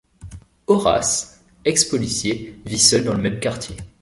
[0.65, 3.77] Horace, ex-policier, vit seul dans le même quartier.